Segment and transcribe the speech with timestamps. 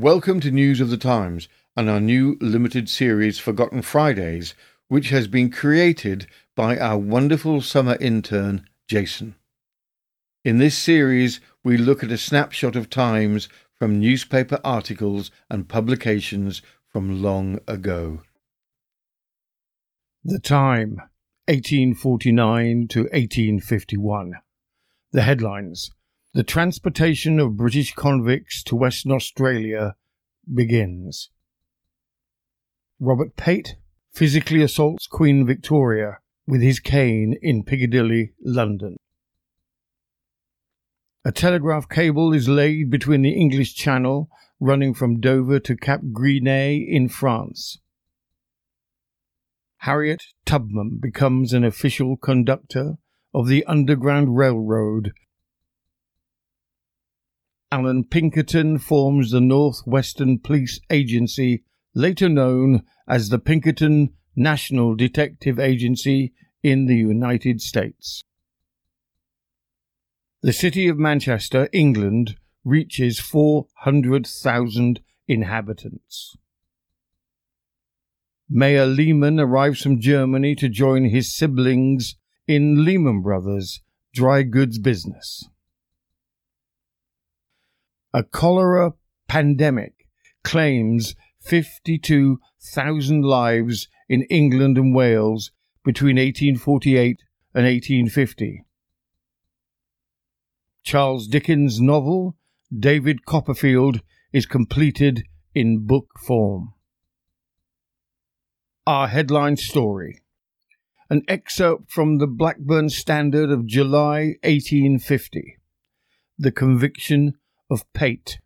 [0.00, 1.46] Welcome to News of the Times
[1.76, 4.54] and our new limited series Forgotten Fridays,
[4.88, 6.26] which has been created
[6.56, 9.34] by our wonderful summer intern, Jason.
[10.42, 16.62] In this series, we look at a snapshot of times from newspaper articles and publications
[16.88, 18.22] from long ago.
[20.24, 20.96] The Time,
[21.46, 24.32] 1849 to 1851.
[25.12, 25.90] The headlines
[26.32, 29.96] The transportation of British convicts to Western Australia
[30.52, 31.30] begins.
[33.00, 33.74] Robert Pate
[34.12, 38.96] physically assaults Queen Victoria with his cane in Piccadilly, London.
[41.24, 46.80] A telegraph cable is laid between the English Channel, running from Dover to Cap Gris-Nez
[46.88, 47.78] in France.
[49.78, 52.98] Harriet Tubman becomes an official conductor
[53.34, 55.10] of the Underground Railroad.
[57.72, 61.62] Allan Pinkerton forms the Northwestern Police Agency,
[61.94, 66.32] later known as the Pinkerton National Detective Agency
[66.64, 68.24] in the United States.
[70.42, 76.36] The city of Manchester, England, reaches 400,000 inhabitants.
[78.48, 82.16] Mayer Lehman arrives from Germany to join his siblings
[82.48, 83.80] in Lehman Brothers
[84.12, 85.48] dry goods business.
[88.12, 88.94] A cholera
[89.28, 90.08] pandemic
[90.42, 95.52] claims 52,000 lives in England and Wales
[95.84, 97.22] between 1848
[97.54, 98.64] and 1850.
[100.82, 102.36] Charles Dickens' novel,
[102.76, 104.00] David Copperfield,
[104.32, 105.22] is completed
[105.54, 106.74] in book form.
[108.86, 110.20] Our headline story
[111.08, 115.58] An excerpt from the Blackburn Standard of July 1850.
[116.38, 117.34] The conviction
[117.70, 118.40] of Pate.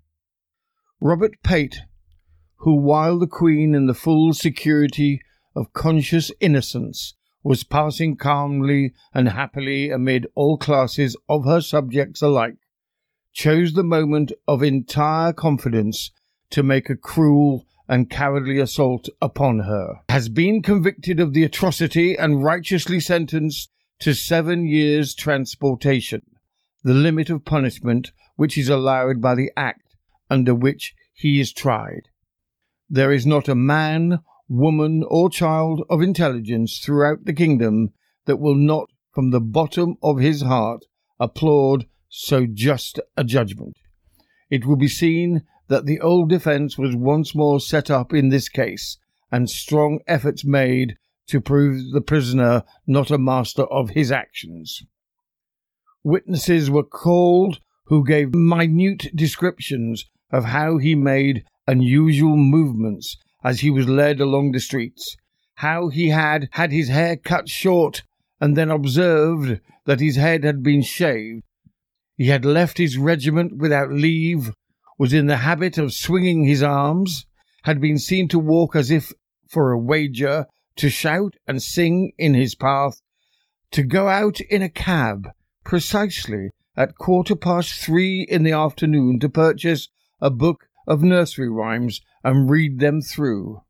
[1.00, 1.80] Robert Pate,
[2.58, 5.20] who, while the Queen in the full security
[5.56, 12.57] of conscious innocence was passing calmly and happily amid all classes of her subjects alike,
[13.33, 16.11] chose the moment of entire confidence
[16.51, 22.17] to make a cruel and cowardly assault upon her, has been convicted of the atrocity
[22.17, 26.23] and righteously sentenced to seven years' transportation,
[26.83, 29.96] the limit of punishment which is allowed by the act
[30.30, 32.08] under which he is tried.
[32.89, 37.92] There is not a man woman, or child of intelligence throughout the kingdom
[38.27, 40.84] that will not, from the bottom of his heart,
[41.18, 43.77] applaud so just a judgment.
[44.51, 48.48] It will be seen that the old defence was once more set up in this
[48.48, 48.98] case,
[49.33, 50.96] and strong efforts made
[51.28, 54.83] to prove the prisoner not a master of his actions.
[56.02, 63.70] Witnesses were called who gave minute descriptions of how he made unusual movements as he
[63.70, 65.17] was led along the streets,
[65.56, 68.02] how he had had his hair cut short
[68.40, 71.42] and then observed that his head had been shaved.
[72.17, 74.52] He had left his regiment without leave,
[74.98, 77.27] was in the habit of swinging his arms,
[77.64, 79.12] had been seen to walk as if
[79.48, 80.46] for a wager,
[80.77, 83.01] to shout and sing in his path,
[83.70, 85.28] to go out in a cab
[85.64, 89.89] precisely at quarter past three in the afternoon to purchase
[90.20, 93.62] a book of nursery rhymes and read them through.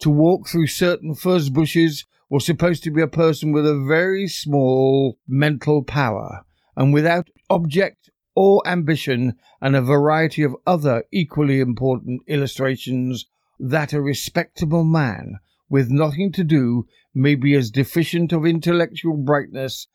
[0.00, 4.28] To walk through certain furze bushes was supposed to be a person with a very
[4.28, 6.44] small mental power
[6.76, 13.24] and without object or ambition, and a variety of other equally important illustrations
[13.58, 15.38] that a respectable man
[15.70, 19.88] with nothing to do may be as deficient of intellectual brightness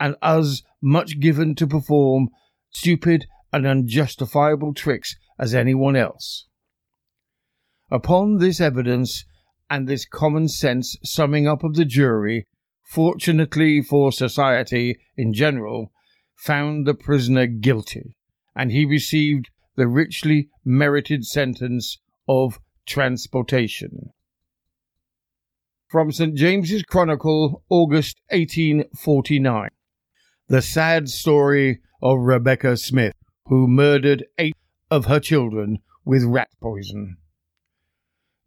[0.00, 2.30] and as much given to perform
[2.70, 6.46] stupid and unjustifiable tricks as anyone else.
[7.90, 9.24] Upon this evidence
[9.68, 12.46] and this common sense summing up of the jury,
[12.84, 15.92] fortunately for society in general,
[16.36, 18.16] found the prisoner guilty,
[18.56, 24.10] and he received the richly merited sentence of transportation.
[25.88, 26.36] From St.
[26.36, 29.70] James's Chronicle, August 1849.
[30.50, 33.14] The sad story of Rebecca Smith,
[33.46, 34.56] who murdered eight
[34.90, 37.18] of her children with rat poison.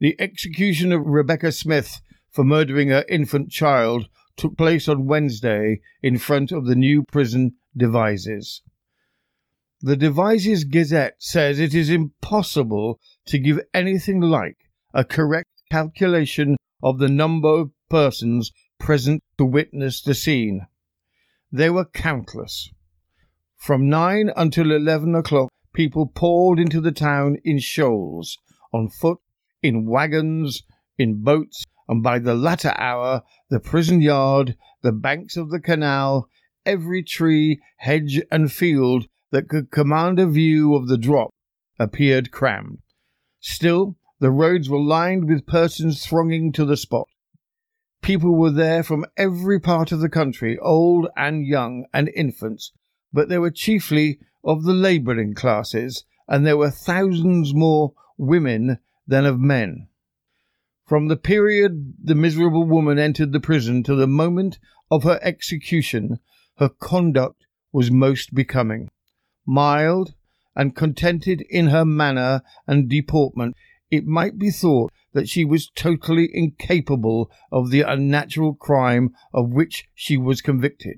[0.02, 6.18] The execution of Rebecca Smith for murdering her infant child took place on Wednesday in
[6.18, 8.64] front of the new prison Devizes.
[9.80, 14.58] The Devizes Gazette says it is impossible to give anything like
[14.94, 20.68] a correct calculation of the number of persons present to witness the scene.
[21.56, 22.72] They were countless.
[23.58, 28.40] From nine until eleven o'clock people poured into the town in shoals,
[28.74, 29.20] on foot,
[29.62, 30.64] in wagons,
[30.98, 33.22] in boats, and by the latter hour
[33.52, 36.28] the prison yard, the banks of the canal,
[36.66, 41.30] every tree, hedge, and field that could command a view of the drop
[41.78, 42.80] appeared crammed.
[43.40, 47.08] Still, the roads were lined with persons thronging to the spot.
[48.04, 52.74] People were there from every part of the country, old and young and infants,
[53.14, 59.26] but they were chiefly of the labouring classes, and there were thousands more women than
[59.26, 59.88] of men.
[60.86, 64.60] From the period the miserable woman entered the prison to the moment
[64.92, 66.20] of her execution,
[66.58, 68.90] her conduct was most becoming.
[69.46, 70.14] Mild
[70.58, 73.56] and contented in her manner and deportment,
[73.94, 79.86] it might be thought that she was totally incapable of the unnatural crime of which
[79.94, 80.98] she was convicted.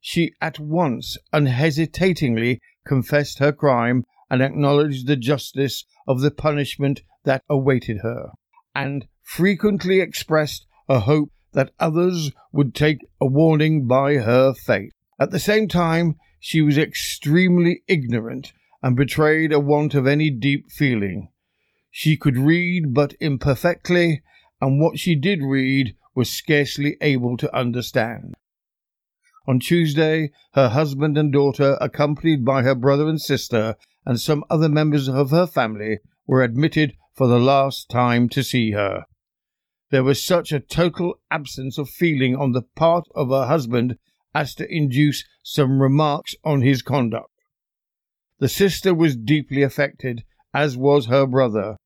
[0.00, 7.42] She at once unhesitatingly confessed her crime and acknowledged the justice of the punishment that
[7.50, 8.30] awaited her,
[8.72, 14.92] and frequently expressed a hope that others would take a warning by her fate.
[15.18, 20.70] At the same time, she was extremely ignorant and betrayed a want of any deep
[20.70, 21.30] feeling.
[21.96, 24.24] She could read but imperfectly,
[24.60, 28.34] and what she did read was scarcely able to understand.
[29.46, 34.68] On Tuesday, her husband and daughter, accompanied by her brother and sister and some other
[34.68, 39.04] members of her family, were admitted for the last time to see her.
[39.90, 43.98] There was such a total absence of feeling on the part of her husband
[44.34, 47.30] as to induce some remarks on his conduct.
[48.40, 51.76] The sister was deeply affected, as was her brother,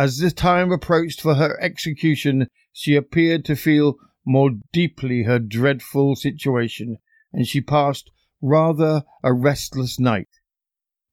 [0.00, 6.16] as the time approached for her execution, she appeared to feel more deeply her dreadful
[6.16, 6.96] situation,
[7.34, 8.10] and she passed
[8.40, 10.30] rather a restless night.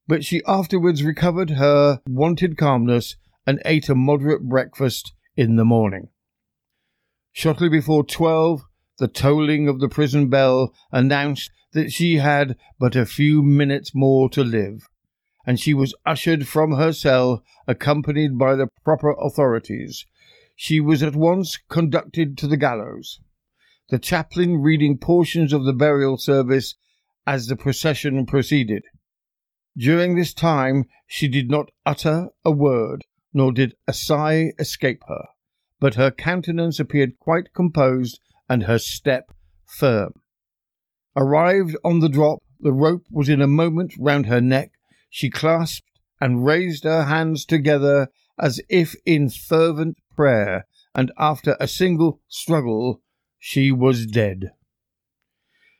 [0.06, 6.08] But she afterwards recovered her wonted calmness and ate a moderate breakfast in the morning.
[7.32, 8.62] Shortly before twelve,
[8.98, 14.30] the tolling of the prison bell announced that she had but a few minutes more
[14.30, 14.88] to live
[15.46, 20.04] and she was ushered from her cell, accompanied by the proper authorities.
[20.56, 23.20] She was at once conducted to the gallows,
[23.90, 26.74] the chaplain reading portions of the burial service
[27.26, 28.82] as the procession proceeded.
[29.76, 35.26] During this time she did not utter a word, nor did a sigh escape her,
[35.78, 39.30] but her countenance appeared quite composed and her step
[39.64, 40.14] firm.
[41.14, 44.72] Arrived on the drop, the rope was in a moment round her neck,
[45.08, 48.08] she clasped and raised her hands together
[48.38, 53.02] as if in fervent prayer, and after a single struggle,
[53.38, 54.50] she was dead.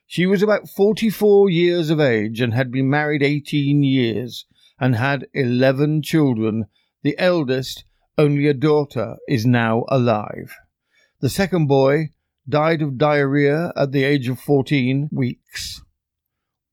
[0.06, 4.46] She was about forty four years of age and had been married eighteen years
[4.80, 6.66] and had eleven children.
[7.02, 7.84] The eldest,
[8.16, 10.56] only a daughter, is now alive.
[11.20, 12.10] The second boy
[12.48, 15.82] died of diarrhea at the age of fourteen weeks.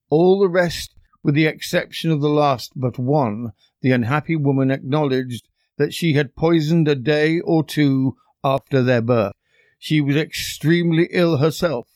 [0.09, 0.94] All the rest
[1.25, 3.51] with the exception of the last but one,
[3.81, 9.33] the unhappy woman acknowledged that she had poisoned a day or two after their birth.
[9.79, 11.87] She was extremely ill herself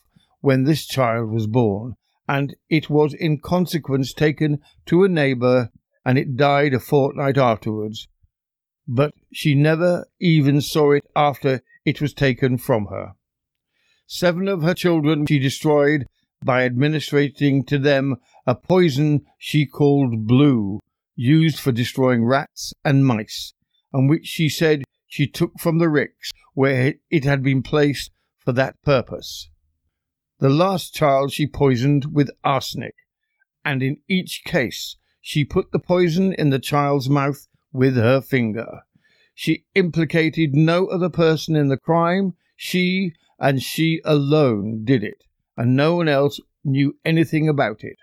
[0.41, 1.93] when this child was born,
[2.27, 5.69] and it was in consequence taken to a neighbour,
[6.03, 8.07] and it died a fortnight afterwards.
[8.87, 13.13] But she never even saw it after it was taken from her.
[14.07, 16.07] Seven of her children she destroyed
[16.43, 18.15] by administering to them
[18.49, 20.79] a poison she called blue,
[21.15, 23.53] used for destroying rats and mice,
[23.93, 28.51] and which she said she took from the ricks where it had been placed for
[28.51, 29.51] that purpose.
[30.39, 32.95] The last child she poisoned with arsenic,
[33.63, 38.81] and in each case she put the poison in the child's mouth with her finger.
[39.35, 42.33] She implicated no other person in the crime.
[42.55, 45.23] She and she alone did it,
[45.55, 47.97] and no one else knew anything about it.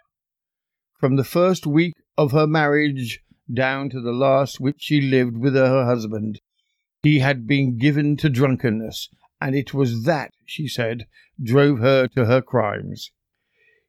[0.98, 3.20] From the first week of her marriage
[3.52, 6.40] down to the last which she lived with her husband,
[7.02, 9.10] he had been given to drunkenness,
[9.40, 11.06] and it was that, she said,
[11.42, 13.10] drove her to her crimes.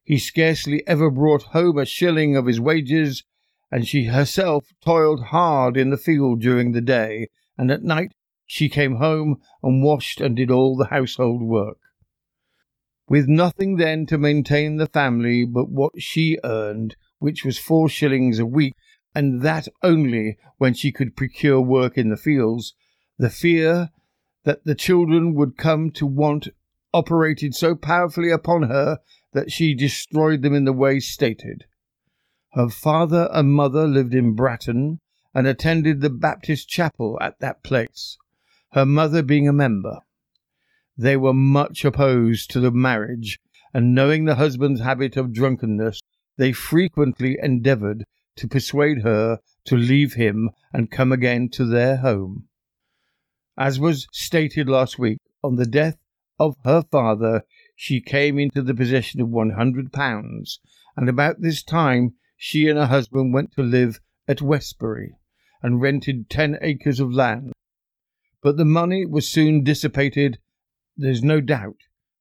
[0.04, 3.24] He scarcely ever brought home a shilling of his wages,
[3.70, 8.12] and she herself toiled hard in the field during the day, and at night
[8.46, 11.78] she came home and washed and did all the household work.
[13.08, 18.38] With nothing then to maintain the family but what she earned, which was four shillings
[18.38, 18.74] a week,
[19.14, 22.74] and that only when she could procure work in the fields,
[23.18, 23.90] the fear
[24.44, 26.48] that the children would come to want
[26.92, 28.98] operated so powerfully upon her
[29.32, 31.64] that she destroyed them in the way stated.
[32.52, 35.00] Her father and mother lived in Bratton
[35.34, 38.18] and attended the Baptist chapel at that place,
[38.72, 40.00] her mother being a member.
[41.00, 43.38] They were much opposed to the marriage,
[43.72, 46.00] and knowing the husband's habit of drunkenness,
[46.36, 48.04] they frequently endeavoured
[48.36, 52.48] to persuade her to leave him and come again to their home.
[53.56, 55.98] As was stated last week, on the death
[56.38, 57.42] of her father,
[57.76, 60.58] she came into the possession of one hundred pounds,
[60.96, 65.14] and about this time she and her husband went to live at Westbury
[65.62, 67.52] and rented ten acres of land.
[68.42, 70.38] But the money was soon dissipated
[70.98, 71.76] there's no doubt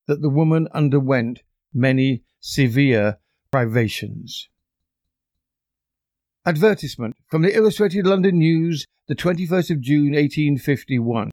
[0.08, 1.42] that the woman underwent
[1.74, 3.18] many severe
[3.52, 4.48] privations.
[6.46, 11.32] Advertisement from the Illustrated London News, the 21st of June 1851.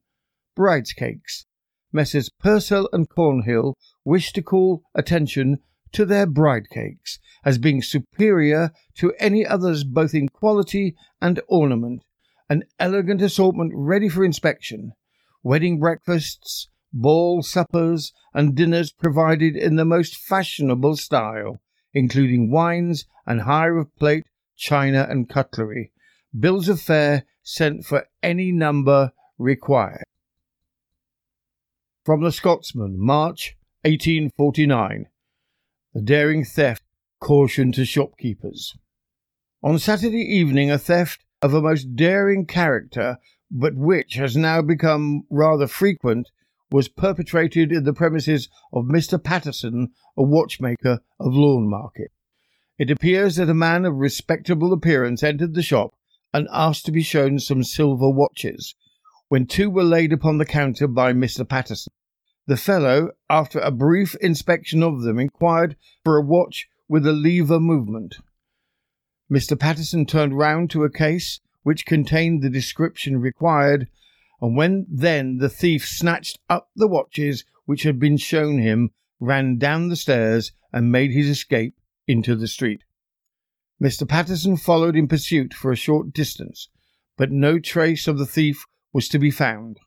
[0.57, 1.47] Bride's Cakes.
[1.93, 2.29] Messrs.
[2.41, 3.75] Purcell and Cornhill
[4.05, 5.59] wish to call attention
[5.93, 12.03] to their bride cakes as being superior to any others both in quality and ornament,
[12.51, 14.93] an elegant assortment ready for inspection,
[15.45, 21.61] wedding breakfasts, ball suppers, and dinners provided in the most fashionable style,
[21.93, 24.25] including wines and hire of plate,
[24.57, 25.93] china, and cutlery.
[26.39, 30.05] Bills of fare sent for any number required.
[32.05, 35.07] From the Scotsman, March 1849.
[35.95, 36.83] A daring theft
[37.21, 38.77] caution to shopkeepers.
[39.63, 43.19] On Saturday evening, a theft of a most daring character,
[43.51, 46.31] but which has now become rather frequent,
[46.75, 49.23] was perpetrated in the premises of Mr.
[49.23, 52.09] Patterson, a watchmaker of Lawnmarket.
[52.81, 55.95] It appears that a man of respectable appearance entered the shop
[56.33, 58.75] and asked to be shown some silver watches,
[59.28, 61.49] when two were laid upon the counter by Mr.
[61.49, 61.93] Patterson.
[62.49, 67.61] The fellow, after a brief inspection of them, inquired for a watch with a lever
[67.61, 68.16] movement.
[69.31, 69.57] Mr.
[69.57, 73.87] Patterson turned round to a case which contained the description required
[74.41, 79.59] and when then the thief snatched up the watches which had been shown him, ran
[79.59, 81.75] down the stairs, and made his escape
[82.07, 82.83] into the street.
[83.83, 84.09] Mr.
[84.09, 86.69] Patterson followed in pursuit for a short distance,
[87.17, 89.79] but no trace of the thief was to be found,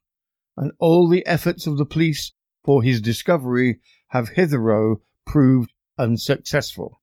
[0.55, 2.31] and all the efforts of the police
[2.63, 7.01] for his discovery have hitherto proved unsuccessful.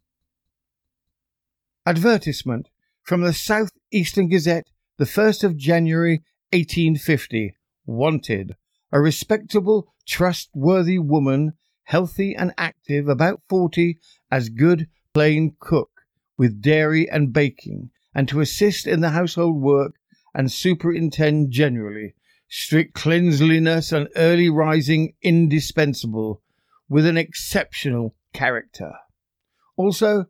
[1.87, 2.69] Advertisement
[3.03, 6.23] from the South Eastern Gazette, the 1st of January
[6.55, 7.57] 1850.
[7.85, 8.55] Wanted.
[8.93, 13.99] A respectable, trustworthy woman, healthy and active, about forty,
[14.31, 15.91] as good plain cook,
[16.39, 19.95] with dairy and baking, and to assist in the household work
[20.33, 22.15] and superintend generally.
[22.49, 26.41] Strict cleanliness and early rising indispensable,
[26.89, 28.93] with an exceptional character.
[29.77, 30.27] Also,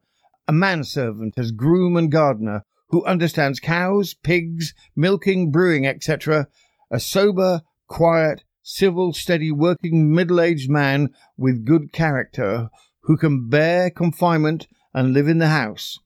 [0.48, 6.46] a manservant as groom and gardener, who understands cows, pigs, milking, brewing, etc.,
[6.92, 12.70] a sober, quiet, civil, steady, working, middle aged man with good character
[13.00, 15.98] who can bear confinement and live in the house.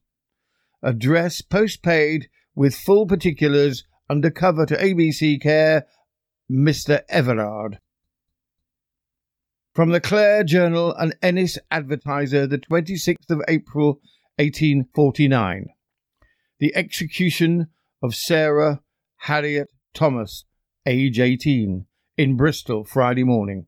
[0.81, 5.85] Address postpaid with full particulars under cover to ABC Care,
[6.51, 7.01] Mr.
[7.07, 7.77] Everard.
[9.75, 14.01] From the Clare Journal and Ennis Advertiser, the 26th of April,
[14.37, 15.67] 1849
[16.59, 17.67] the execution
[18.03, 18.81] of Sarah
[19.17, 20.45] Harriet Thomas,
[20.85, 21.85] age 18,
[22.17, 23.67] in Bristol Friday morning.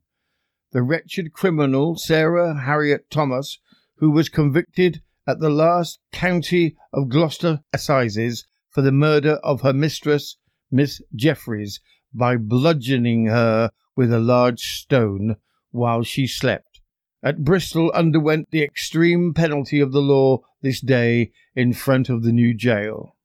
[0.72, 3.60] The wretched criminal Sarah Harriet Thomas,
[3.98, 9.74] who was convicted at the last county of Gloucester assizes for the murder of her
[9.74, 10.38] mistress,
[10.70, 11.80] Miss Jeffreys,
[12.14, 15.36] by bludgeoning her with a large stone
[15.72, 16.71] while she slept,
[17.24, 22.32] at Bristol underwent the extreme penalty of the law this day in front of the
[22.32, 23.16] new jail.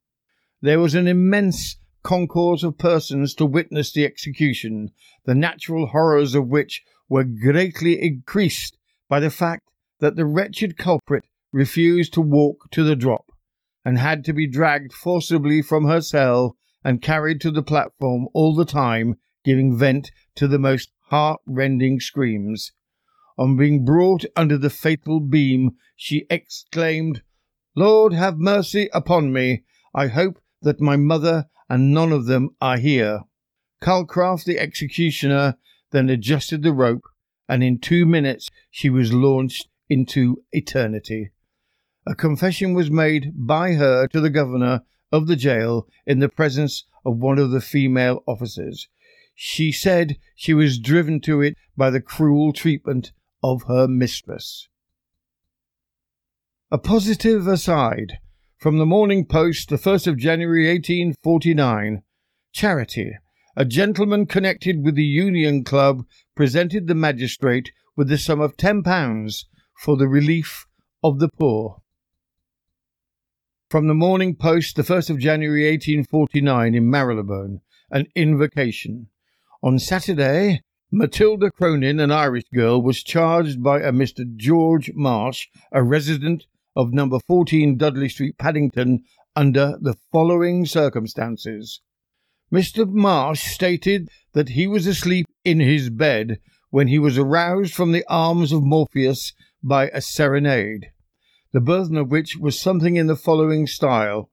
[0.60, 4.90] There was an immense concourse of persons to witness the execution,
[5.24, 8.76] the natural horrors of which were greatly increased
[9.08, 9.68] by the fact
[10.00, 13.32] that the wretched culprit refused to walk to the drop,
[13.84, 18.54] and had to be dragged forcibly from her cell and carried to the platform all
[18.54, 22.72] the time, giving vent to the most heart-rending screams.
[23.38, 27.22] On being brought under the fatal beam, she exclaimed,
[27.74, 29.64] Lord, have mercy upon me.
[29.94, 33.20] I hope that my mother and none of them are here.
[33.82, 35.56] Calcraft, the executioner,
[35.90, 37.04] then adjusted the rope,
[37.48, 41.30] and in two minutes she was launched into eternity.
[42.06, 46.84] A confession was made by her to the governor of the jail in the presence
[47.04, 48.88] of one of the female officers.
[49.34, 53.12] She said she was driven to it by the cruel treatment
[53.46, 54.68] of her mistress.
[56.68, 58.18] A positive aside
[58.58, 62.02] From the Morning Post, the 1st of January 1849.
[62.52, 63.12] Charity.
[63.56, 69.44] A gentleman connected with the Union Club presented the magistrate with the sum of £10
[69.78, 70.66] for the relief
[71.04, 71.82] of the poor.
[73.70, 77.60] From the Morning Post, the 1st of January 1849, in Marylebone,
[77.92, 79.06] an invocation.
[79.62, 80.62] On Saturday,
[80.98, 84.24] Matilda Cronin, an Irish girl, was charged by uh, a Mr.
[84.34, 89.04] George Marsh, a resident of number 14 Dudley Street, Paddington,
[89.36, 91.82] under the following circumstances.
[92.50, 92.88] Mr.
[92.88, 96.38] Marsh stated that he was asleep in his bed
[96.70, 100.92] when he was aroused from the arms of Morpheus by a serenade,
[101.52, 104.30] the burthen of which was something in the following style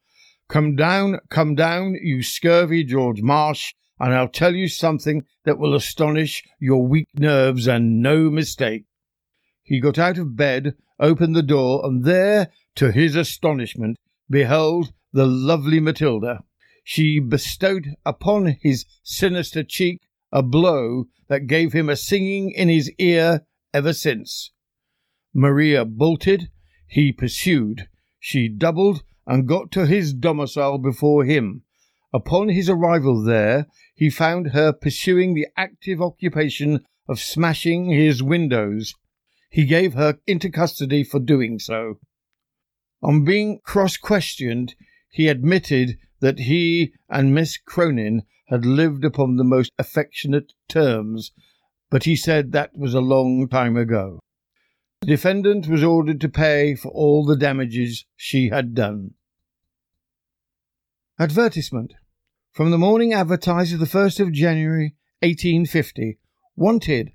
[0.47, 5.75] Come down, come down, you scurvy George Marsh, and I'll tell you something that will
[5.75, 8.85] astonish your weak nerves and no mistake.
[9.61, 13.97] He got out of bed, opened the door, and there, to his astonishment,
[14.29, 16.43] beheld the lovely Matilda.
[16.83, 22.91] She bestowed upon his sinister cheek a blow that gave him a singing in his
[22.97, 24.51] ear ever since.
[25.33, 26.49] Maria bolted,
[26.87, 27.87] he pursued.
[28.19, 31.63] She doubled and got to his domicile before him.
[32.13, 33.65] Upon his arrival there,
[33.95, 38.93] he found her pursuing the active occupation of smashing his windows.
[39.49, 41.99] He gave her into custody for doing so.
[43.01, 44.75] On being cross questioned,
[45.09, 51.31] he admitted that he and Miss Cronin had lived upon the most affectionate terms,
[51.89, 54.19] but he said that was a long time ago.
[55.01, 59.15] The defendant was ordered to pay for all the damages she had done.
[61.19, 61.93] Advertisement
[62.53, 66.19] from the Morning Advertiser, the 1st of January, 1850.
[66.55, 67.11] Wanted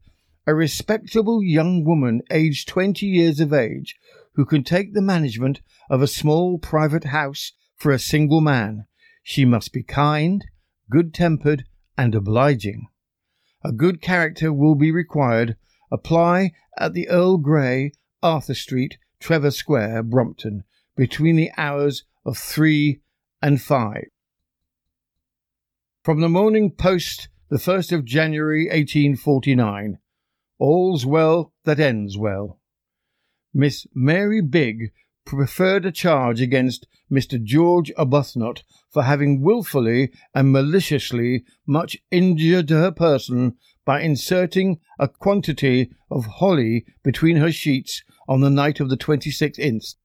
[0.48, 3.94] a respectable young woman aged 20 years of age
[4.34, 8.86] who can take the management of a small private house for a single man.
[9.22, 10.44] She must be kind,
[10.90, 11.66] good tempered,
[11.96, 12.88] and obliging.
[13.64, 15.56] A good character will be required.
[15.92, 17.92] Apply at the Earl Grey,
[18.24, 20.64] Arthur Street, Trevor Square, Brompton,
[20.96, 23.02] between the hours of three
[23.40, 24.06] and five.
[26.08, 29.98] From the Morning Post, the 1st of January 1849.
[30.58, 32.58] All's well that ends well.
[33.52, 34.92] Miss Mary Bigg
[35.26, 37.38] preferred a charge against Mr.
[37.38, 45.90] George Arbuthnot for having wilfully and maliciously much injured her person by inserting a quantity
[46.10, 49.98] of holly between her sheets on the night of the 26th inst.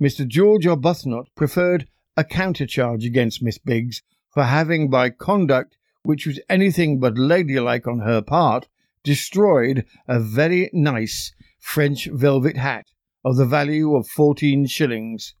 [0.00, 0.26] Mr.
[0.26, 4.00] George Arbuthnot preferred a countercharge against Miss Biggs
[4.32, 8.68] for having, by conduct which was anything but ladylike on her part,
[9.04, 12.86] destroyed a very nice French velvet hat
[13.24, 15.34] of the value of fourteen shillings.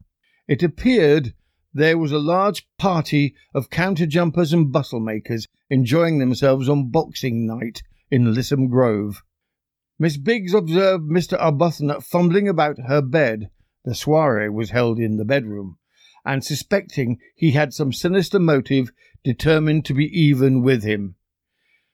[0.46, 1.34] It appeared
[1.74, 7.46] there was a large party of counter jumpers and bustle makers enjoying themselves on Boxing
[7.46, 9.22] Night in Lisson Grove.
[9.98, 11.38] Miss Biggs observed Mr.
[11.40, 13.50] Arbuthnot fumbling about her bed.
[13.84, 15.78] The soiree was held in the bedroom
[16.24, 18.92] and suspecting he had some sinister motive,
[19.24, 21.16] determined to be even with him.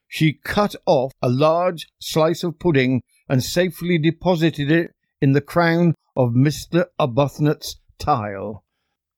[0.07, 5.95] She cut off a large slice of pudding and safely deposited it in the crown
[6.17, 6.87] of Mr.
[6.99, 8.64] Arbuthnot's tile.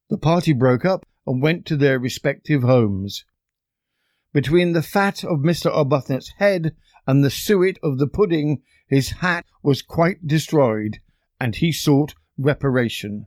[0.09, 3.25] The party broke up and went to their respective homes.
[4.33, 5.71] Between the fat of Mr.
[5.71, 6.75] Arbuthnot's head
[7.07, 10.99] and the suet of the pudding, his hat was quite destroyed,
[11.41, 13.27] and he sought reparation.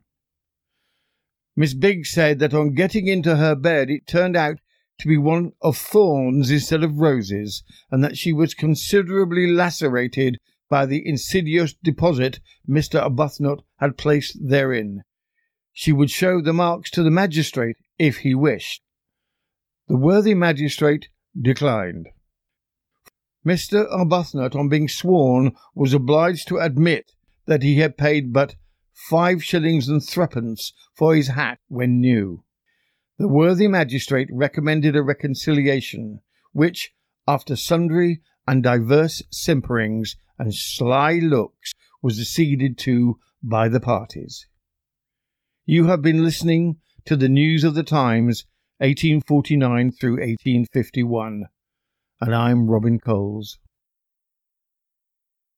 [1.55, 4.59] Miss Biggs said that on getting into her bed it turned out
[4.99, 10.39] to be one of thorns instead of roses, and that she was considerably lacerated
[10.69, 13.01] by the insidious deposit Mr.
[13.01, 15.03] Arbuthnot had placed therein.
[15.71, 18.81] She would show the marks to the magistrate if he wished.
[19.87, 22.07] The worthy magistrate declined.
[23.45, 23.85] Mr.
[23.91, 27.11] Arbuthnot, on being sworn, was obliged to admit
[27.45, 28.55] that he had paid but
[28.93, 32.43] five shillings and threepence for his hat when new.
[33.17, 36.93] The worthy magistrate recommended a reconciliation, which,
[37.27, 44.47] after sundry and diverse simperings and sly looks, was acceded to by the parties.
[45.65, 48.45] You have been listening to the news of the times,
[48.79, 51.45] 1849 through 1851,
[52.19, 53.59] and I'm Robin Coles.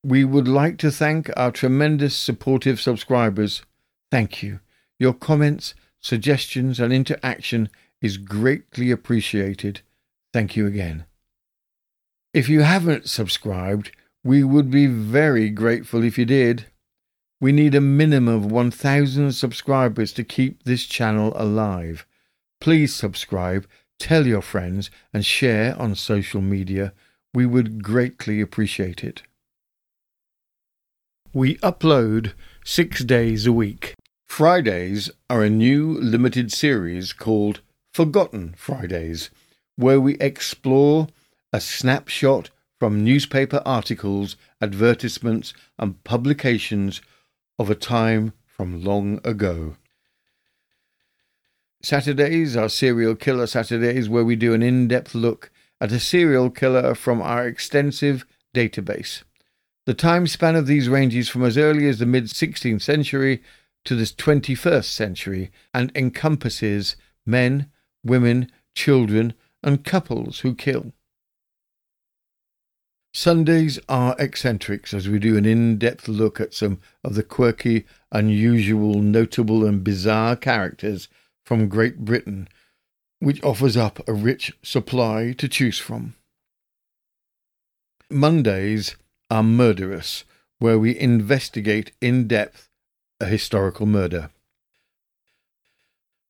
[0.06, 3.64] We would like to thank our tremendous supportive subscribers.
[4.12, 4.60] Thank you.
[5.00, 7.70] Your comments, suggestions, and interaction
[8.04, 9.82] is greatly appreciated.
[10.32, 11.06] Thank you again.
[12.36, 16.68] If you haven't subscribed, we would be very grateful if you did.
[17.42, 22.06] We need a minimum of 1,000 subscribers to keep this channel alive.
[22.62, 26.94] Please subscribe, tell your friends, and share on social media.
[27.34, 29.24] We would greatly appreciate it.
[31.36, 32.32] We upload
[32.64, 33.94] six days a week.
[34.26, 37.60] Fridays are a new limited series called
[37.94, 39.32] Forgotten Fridays,
[39.76, 41.10] where we explore
[41.52, 47.02] a snapshot from newspaper articles, advertisements, and publications
[47.60, 49.76] of a time from long ago.
[51.84, 56.50] Saturdays are Serial Killer Saturdays, where we do an in depth look at a serial
[56.50, 59.24] killer from our extensive database.
[59.86, 63.44] The time span of these ranges from as early as the mid 16th century
[63.84, 66.96] to the 21st century and encompasses
[67.26, 67.70] men,
[68.04, 70.92] women, children, and couples who kill.
[73.14, 77.86] Sundays are eccentrics as we do an in depth look at some of the quirky,
[78.12, 81.08] unusual, notable, and bizarre characters
[81.46, 82.50] from Great Britain,
[83.20, 86.16] which offers up a rich supply to choose from.
[88.10, 88.96] Mondays
[89.30, 90.24] are murderous,
[90.60, 92.70] where we investigate in depth
[93.20, 94.30] a historical murder.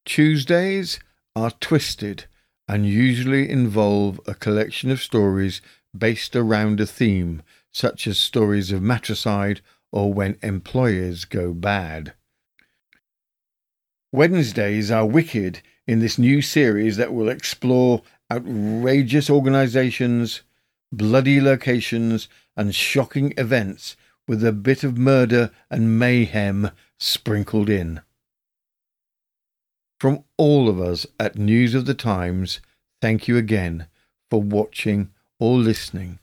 [0.05, 0.99] Tuesdays
[1.35, 2.25] are twisted
[2.67, 5.61] and usually involve a collection of stories
[5.97, 12.13] based around a theme, such as stories of matricide or when employers go bad.
[14.11, 20.41] Wednesdays are wicked in this new series that will explore outrageous organizations,
[20.97, 23.95] bloody locations, and shocking events
[24.27, 28.01] with a bit of murder and mayhem sprinkled in.
[29.99, 32.59] From all of us at News of the Times,
[33.01, 33.87] thank you again
[34.29, 36.19] for watching or listening.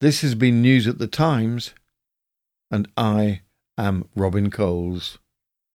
[0.00, 1.74] This has been News at the Times,
[2.70, 3.42] and I
[3.78, 5.18] am Robin Coles.